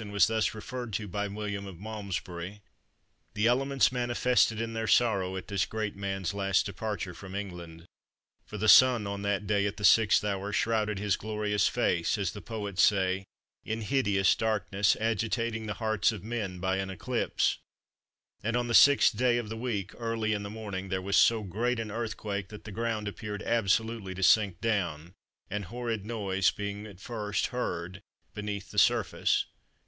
[0.00, 2.62] and was thus referred to by William of Malmesbury:—
[3.34, 7.84] "The elements manifested their sorrow at this great man's last departure from England.
[8.46, 12.32] For the Sun on that day at the 6th hour shrouded his glorious face, as
[12.32, 13.26] the poets say,
[13.66, 17.58] in hideous darkness agitating the hearts of men by an eclipse;
[18.42, 21.42] and on the 6th day of the week early in the morning there was so
[21.42, 25.12] great an earthquake that the ground appeared absolutely to sink down;
[25.50, 28.00] an horrid noise being first heard
[28.32, 29.44] beneath the surface."